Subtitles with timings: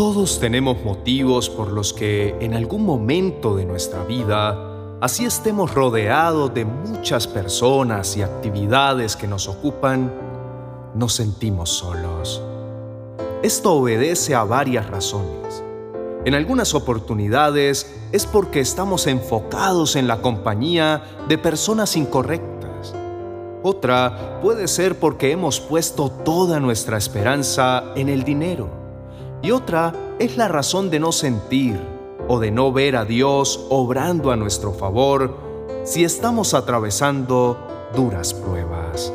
[0.00, 6.54] Todos tenemos motivos por los que en algún momento de nuestra vida, así estemos rodeados
[6.54, 10.10] de muchas personas y actividades que nos ocupan,
[10.94, 12.40] nos sentimos solos.
[13.42, 15.62] Esto obedece a varias razones.
[16.24, 22.94] En algunas oportunidades es porque estamos enfocados en la compañía de personas incorrectas.
[23.62, 28.79] Otra puede ser porque hemos puesto toda nuestra esperanza en el dinero
[29.42, 31.80] y otra es la razón de no sentir
[32.28, 35.36] o de no ver a Dios obrando a nuestro favor
[35.84, 37.56] si estamos atravesando
[37.94, 39.12] duras pruebas.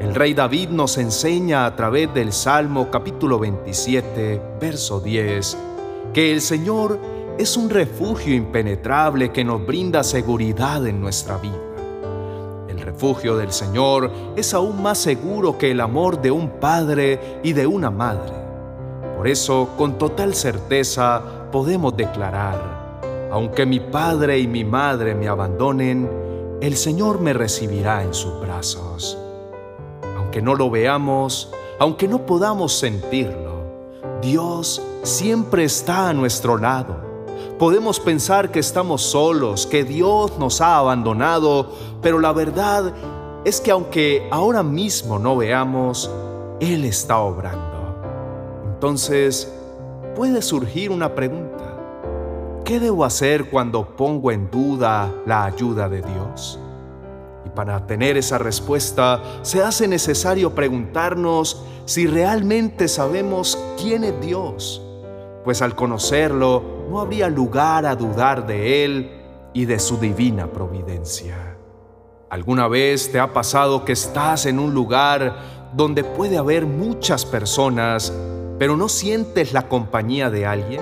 [0.00, 5.56] El rey David nos enseña a través del Salmo capítulo 27, verso 10,
[6.12, 6.98] que el Señor
[7.38, 11.58] es un refugio impenetrable que nos brinda seguridad en nuestra vida.
[12.68, 17.54] El refugio del Señor es aún más seguro que el amor de un padre y
[17.54, 18.43] de una madre.
[19.24, 23.00] Por eso, con total certeza, podemos declarar,
[23.32, 29.16] aunque mi padre y mi madre me abandonen, el Señor me recibirá en sus brazos.
[30.18, 33.62] Aunque no lo veamos, aunque no podamos sentirlo,
[34.20, 36.94] Dios siempre está a nuestro lado.
[37.58, 42.92] Podemos pensar que estamos solos, que Dios nos ha abandonado, pero la verdad
[43.46, 46.10] es que aunque ahora mismo no veamos,
[46.60, 47.73] Él está obrando.
[48.84, 49.50] Entonces,
[50.14, 51.78] puede surgir una pregunta.
[52.66, 56.60] ¿Qué debo hacer cuando pongo en duda la ayuda de Dios?
[57.46, 64.82] Y para tener esa respuesta se hace necesario preguntarnos si realmente sabemos quién es Dios,
[65.44, 69.10] pues al conocerlo no habría lugar a dudar de Él
[69.54, 71.56] y de su divina providencia.
[72.28, 78.12] ¿Alguna vez te ha pasado que estás en un lugar donde puede haber muchas personas
[78.58, 80.80] pero no sientes la compañía de alguien?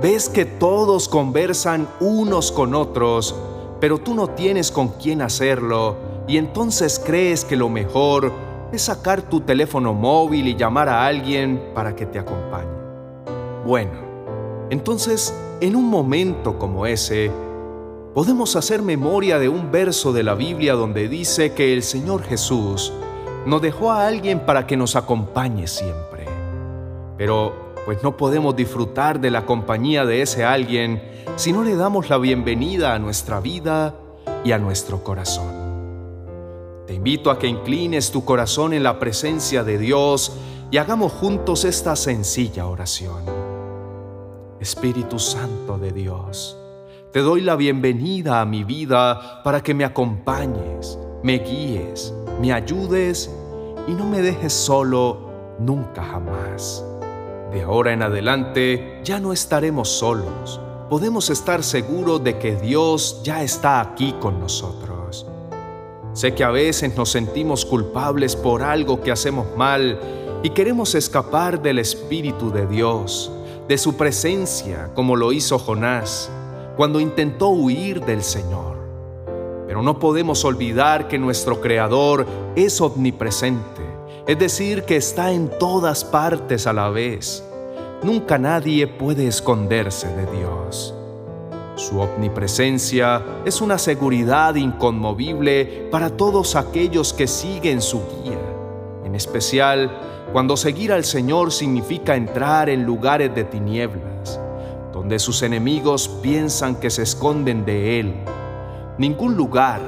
[0.00, 3.34] ¿Ves que todos conversan unos con otros,
[3.80, 5.96] pero tú no tienes con quién hacerlo
[6.28, 8.32] y entonces crees que lo mejor
[8.72, 12.68] es sacar tu teléfono móvil y llamar a alguien para que te acompañe?
[13.66, 14.08] Bueno,
[14.70, 17.30] entonces, en un momento como ese,
[18.14, 22.92] podemos hacer memoria de un verso de la Biblia donde dice que el Señor Jesús
[23.46, 26.17] nos dejó a alguien para que nos acompañe siempre.
[27.18, 31.02] Pero pues no podemos disfrutar de la compañía de ese alguien
[31.36, 33.94] si no le damos la bienvenida a nuestra vida
[34.44, 35.52] y a nuestro corazón.
[36.86, 40.32] Te invito a que inclines tu corazón en la presencia de Dios
[40.70, 43.24] y hagamos juntos esta sencilla oración.
[44.60, 46.56] Espíritu Santo de Dios,
[47.12, 53.30] te doy la bienvenida a mi vida para que me acompañes, me guíes, me ayudes
[53.86, 56.84] y no me dejes solo nunca jamás.
[57.52, 60.60] De ahora en adelante ya no estaremos solos.
[60.90, 65.26] Podemos estar seguros de que Dios ya está aquí con nosotros.
[66.12, 69.98] Sé que a veces nos sentimos culpables por algo que hacemos mal
[70.42, 73.30] y queremos escapar del Espíritu de Dios,
[73.66, 76.30] de su presencia, como lo hizo Jonás
[76.76, 78.76] cuando intentó huir del Señor.
[79.66, 83.87] Pero no podemos olvidar que nuestro Creador es omnipresente
[84.28, 87.42] es decir, que está en todas partes a la vez.
[88.02, 90.94] Nunca nadie puede esconderse de Dios.
[91.76, 98.38] Su omnipresencia es una seguridad inconmovible para todos aquellos que siguen su guía,
[99.06, 99.90] en especial
[100.30, 104.38] cuando seguir al Señor significa entrar en lugares de tinieblas,
[104.92, 108.14] donde sus enemigos piensan que se esconden de Él.
[108.98, 109.80] Ningún lugar,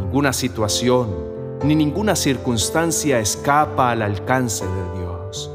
[0.00, 1.31] ninguna situación,
[1.64, 5.50] ni ninguna circunstancia escapa al alcance de Dios.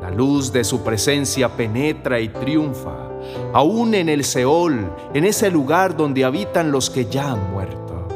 [0.00, 3.10] La luz de su presencia penetra y triunfa,
[3.52, 8.08] aún en el Seol, en ese lugar donde habitan los que ya han muerto.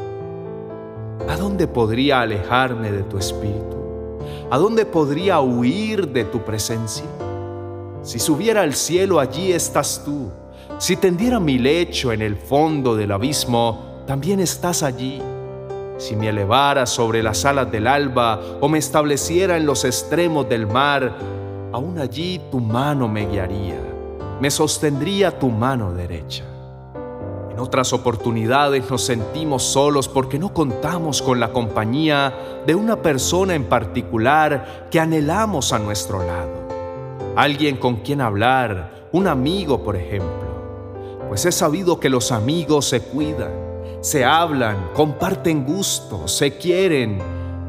[1.29, 3.77] ¿A dónde podría alejarme de tu espíritu?
[4.49, 7.05] ¿A dónde podría huir de tu presencia?
[8.01, 10.31] Si subiera al cielo, allí estás tú.
[10.79, 15.21] Si tendiera mi lecho en el fondo del abismo, también estás allí
[16.01, 20.65] si me elevara sobre las alas del alba o me estableciera en los extremos del
[20.65, 21.15] mar,
[21.71, 23.79] aún allí tu mano me guiaría,
[24.39, 26.43] me sostendría tu mano derecha.
[27.51, 32.33] En otras oportunidades nos sentimos solos porque no contamos con la compañía
[32.65, 36.67] de una persona en particular que anhelamos a nuestro lado.
[37.35, 40.49] Alguien con quien hablar, un amigo por ejemplo.
[41.29, 43.70] Pues he sabido que los amigos se cuidan
[44.01, 47.19] se hablan, comparten gustos, se quieren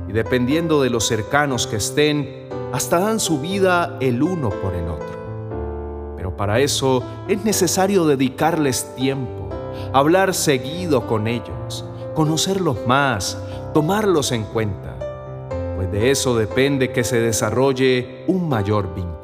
[0.09, 4.89] y dependiendo de los cercanos que estén, hasta dan su vida el uno por el
[4.89, 6.15] otro.
[6.17, 9.51] Pero para eso es necesario dedicarles tiempo,
[9.93, 11.85] hablar seguido con ellos,
[12.15, 13.37] conocerlos más,
[13.75, 14.97] tomarlos en cuenta,
[15.77, 19.22] pues de eso depende que se desarrolle un mayor vínculo.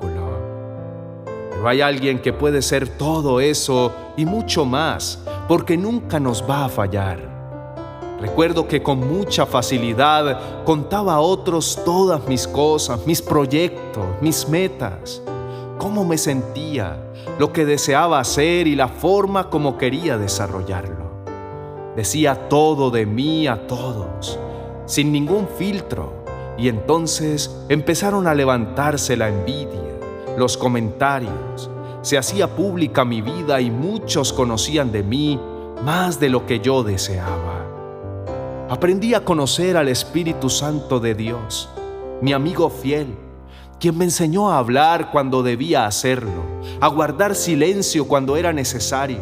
[1.65, 6.69] Hay alguien que puede ser todo eso y mucho más, porque nunca nos va a
[6.69, 7.39] fallar
[8.21, 15.23] Recuerdo que con mucha facilidad contaba a otros todas mis cosas, mis proyectos, mis metas,
[15.79, 16.97] cómo me sentía,
[17.39, 21.07] lo que deseaba hacer y la forma como quería desarrollarlo.
[21.95, 24.37] Decía todo de mí a todos,
[24.87, 26.25] sin ningún filtro,
[26.57, 29.88] y entonces empezaron a levantarse la envidia,
[30.39, 31.71] los comentarios,
[32.03, 35.39] se hacía pública mi vida y muchos conocían de mí
[35.85, 37.67] más de lo que yo deseaba.
[38.71, 41.69] Aprendí a conocer al Espíritu Santo de Dios,
[42.21, 43.17] mi amigo fiel,
[43.81, 46.43] quien me enseñó a hablar cuando debía hacerlo,
[46.81, 49.21] a guardar silencio cuando era necesario,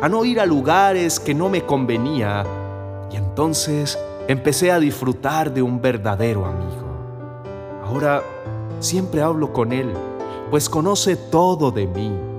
[0.00, 2.44] a no ir a lugares que no me convenía,
[3.10, 3.98] y entonces
[4.28, 6.86] empecé a disfrutar de un verdadero amigo.
[7.84, 8.22] Ahora
[8.80, 9.92] siempre hablo con él,
[10.50, 12.36] pues conoce todo de mí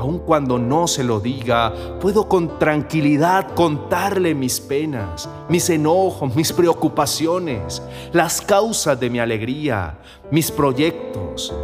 [0.00, 6.54] aun cuando no se lo diga, puedo con tranquilidad contarle mis penas, mis enojos, mis
[6.54, 7.82] preocupaciones,
[8.14, 9.98] las causas de mi alegría,
[10.30, 11.54] mis proyectos.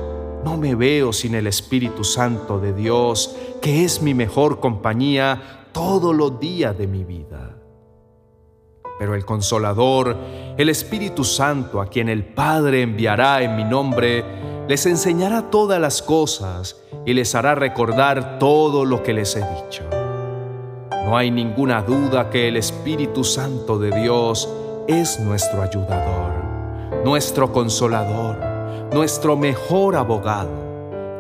[0.45, 6.15] No me veo sin el Espíritu Santo de Dios, que es mi mejor compañía todos
[6.15, 7.57] los días de mi vida.
[8.99, 10.15] Pero el Consolador,
[10.59, 16.03] el Espíritu Santo, a quien el Padre enviará en mi nombre, les enseñará todas las
[16.03, 19.85] cosas y les hará recordar todo lo que les he dicho.
[20.91, 24.49] No hay ninguna duda que el Espíritu Santo de Dios
[24.89, 26.33] es nuestro ayudador,
[27.05, 28.39] nuestro consolador,
[28.93, 30.51] nuestro mejor abogado,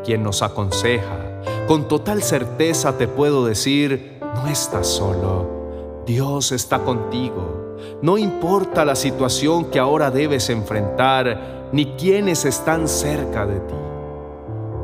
[0.04, 1.40] quien nos aconseja.
[1.68, 7.65] Con total certeza te puedo decir, no estás solo, Dios está contigo.
[8.02, 13.74] No importa la situación que ahora debes enfrentar, ni quienes están cerca de ti.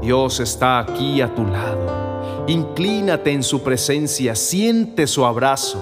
[0.02, 2.44] Dios está aquí a tu lado.
[2.48, 5.78] Inclínate en su presencia, siente su abrazo.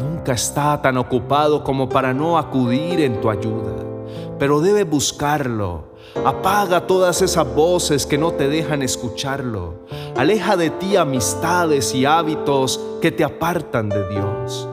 [0.00, 3.84] Nunca está tan ocupado como para no acudir en tu ayuda,
[4.38, 5.90] pero debe buscarlo.
[6.24, 9.86] Apaga todas esas voces que no te dejan escucharlo.
[10.16, 14.69] Aleja de ti amistades y hábitos que te apartan de Dios.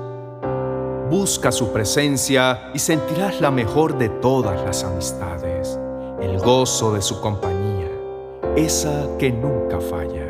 [1.09, 5.79] Busca su presencia y sentirás la mejor de todas las amistades,
[6.21, 7.67] el gozo de su compañía
[8.57, 10.25] esa que nunca falla.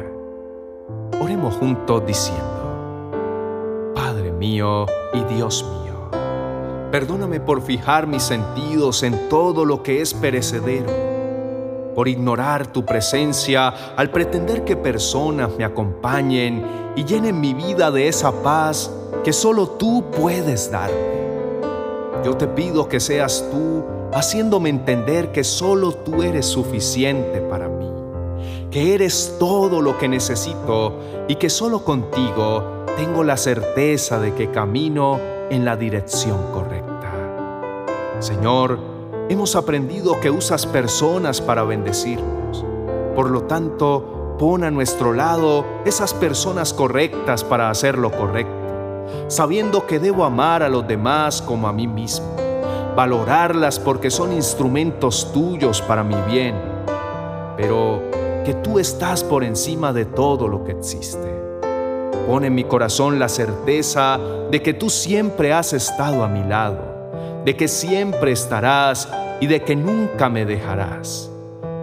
[1.21, 6.09] Oremos juntos diciendo, Padre mío y Dios mío,
[6.91, 10.89] perdóname por fijar mis sentidos en todo lo que es perecedero,
[11.97, 18.07] por ignorar tu presencia al pretender que personas me acompañen y llenen mi vida de
[18.07, 18.91] esa paz
[19.23, 20.95] que solo tú puedes darme.
[22.23, 23.83] Yo te pido que seas tú
[24.13, 27.88] haciéndome entender que solo tú eres suficiente para mí
[28.69, 34.51] que eres todo lo que necesito y que solo contigo tengo la certeza de que
[34.51, 35.19] camino
[35.50, 37.11] en la dirección correcta.
[38.19, 38.96] Señor,
[39.29, 42.65] hemos aprendido que usas personas para bendecirnos.
[43.15, 48.53] Por lo tanto, pon a nuestro lado esas personas correctas para hacer lo correcto,
[49.27, 52.27] sabiendo que debo amar a los demás como a mí mismo,
[52.96, 56.55] valorarlas porque son instrumentos tuyos para mi bien.
[57.57, 58.01] Pero
[58.46, 61.36] que tú estás por encima de todo lo que existe.
[62.27, 64.19] Pone en mi corazón la certeza
[64.51, 66.87] de que tú siempre has estado a mi lado,
[67.48, 69.08] de que siempre estarás
[69.39, 71.32] y de que nunca me dejarás.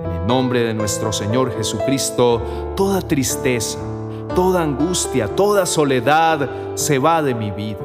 [0.04, 3.78] En el nombre de nuestro Señor Jesucristo, toda tristeza,
[4.34, 7.78] toda angustia, toda soledad se va de mi vida.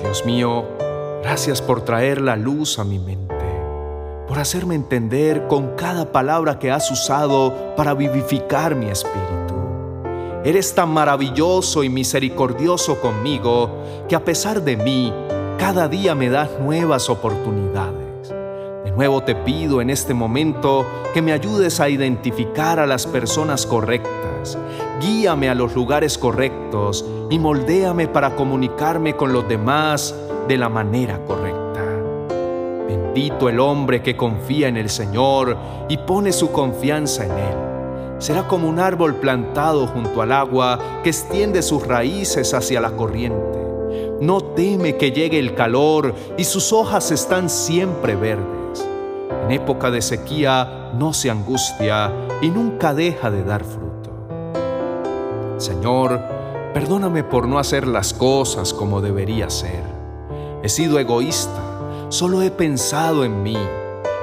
[0.00, 0.64] Dios mío,
[1.22, 3.34] gracias por traer la luz a mi mente
[4.26, 9.54] por hacerme entender con cada palabra que has usado para vivificar mi espíritu.
[10.46, 13.68] Eres tan maravilloso y misericordioso conmigo
[14.08, 15.12] que a pesar de mí,
[15.64, 18.28] cada día me das nuevas oportunidades.
[18.84, 23.64] De nuevo te pido en este momento que me ayudes a identificar a las personas
[23.64, 24.58] correctas,
[25.00, 30.14] guíame a los lugares correctos y moldéame para comunicarme con los demás
[30.48, 31.82] de la manera correcta.
[32.86, 35.56] Bendito el hombre que confía en el Señor
[35.88, 38.18] y pone su confianza en Él.
[38.18, 43.73] Será como un árbol plantado junto al agua que extiende sus raíces hacia la corriente.
[44.20, 48.88] No teme que llegue el calor y sus hojas están siempre verdes.
[49.44, 54.10] En época de sequía no se angustia y nunca deja de dar fruto.
[55.58, 56.20] Señor,
[56.72, 59.82] perdóname por no hacer las cosas como debería ser.
[60.62, 61.60] He sido egoísta,
[62.08, 63.58] solo he pensado en mí.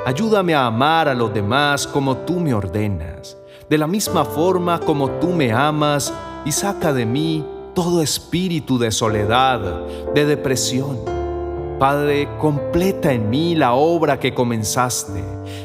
[0.06, 3.38] Ayúdame a amar a los demás como tú me ordenas,
[3.70, 6.12] de la misma forma como tú me amas
[6.44, 9.60] y saca de mí todo espíritu de soledad,
[10.14, 11.00] de depresión.
[11.80, 15.24] Padre, completa en mí la obra que comenzaste,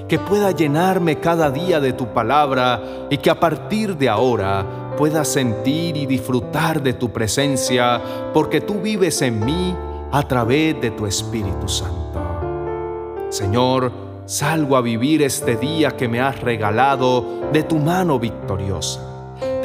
[0.08, 5.24] que pueda llenarme cada día de tu palabra y que a partir de ahora pueda
[5.24, 8.00] sentir y disfrutar de tu presencia,
[8.32, 9.76] porque tú vives en mí
[10.10, 13.26] a través de tu Espíritu Santo.
[13.28, 13.92] Señor,
[14.24, 19.15] salgo a vivir este día que me has regalado de tu mano victoriosa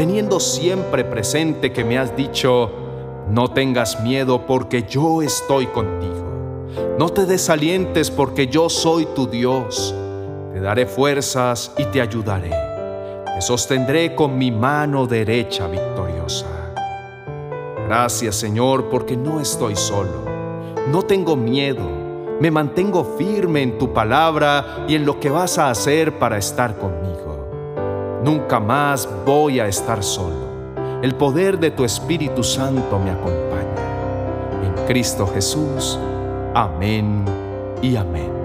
[0.02, 2.72] teniendo siempre presente que me has dicho,
[3.30, 6.66] no tengas miedo porque yo estoy contigo.
[6.98, 9.94] No te desalientes porque yo soy tu Dios.
[10.54, 12.50] Te daré fuerzas y te ayudaré.
[12.50, 16.48] Te sostendré con mi mano derecha victoriosa.
[17.86, 20.26] Gracias Señor porque no estoy solo.
[20.88, 21.88] No tengo miedo.
[22.40, 26.76] Me mantengo firme en tu palabra y en lo que vas a hacer para estar
[26.80, 27.21] conmigo.
[28.24, 30.52] Nunca más voy a estar solo.
[31.02, 33.62] El poder de tu Espíritu Santo me acompaña.
[34.64, 35.98] En Cristo Jesús.
[36.54, 37.26] Amén
[37.82, 38.41] y amén.